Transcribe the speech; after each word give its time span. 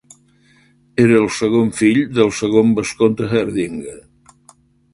Era 1.03 1.19
el 1.23 1.27
segon 1.41 1.69
fill 1.81 2.01
del 2.17 2.33
segon 2.39 2.73
vescomte 2.81 3.31
Hardinge. 3.35 3.97